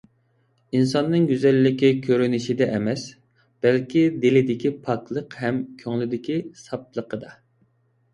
ئىنساننىڭ 0.77 1.25
گۈزەللىكى 1.31 1.91
كۆرۈنۈشىدە 2.05 2.67
ئەمەس، 2.77 3.03
بەلكى 3.65 4.03
دىلىدىكى 4.23 4.71
پاكلىق 4.87 5.37
ھەم 5.43 5.61
كۆڭلىدىكى 5.85 6.39
ساپلىقىدا. 6.63 7.35